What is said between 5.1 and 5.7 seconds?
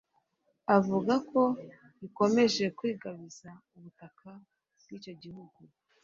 gihugu